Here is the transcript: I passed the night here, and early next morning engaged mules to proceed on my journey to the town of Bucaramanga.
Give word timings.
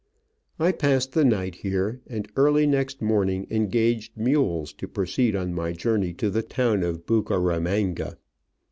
I 0.57 0.71
passed 0.71 1.11
the 1.13 1.23
night 1.23 1.53
here, 1.57 2.01
and 2.07 2.27
early 2.35 2.65
next 2.65 3.03
morning 3.03 3.45
engaged 3.51 4.17
mules 4.17 4.73
to 4.79 4.87
proceed 4.87 5.35
on 5.35 5.53
my 5.53 5.73
journey 5.73 6.11
to 6.15 6.31
the 6.31 6.41
town 6.41 6.81
of 6.81 7.05
Bucaramanga. 7.05 8.17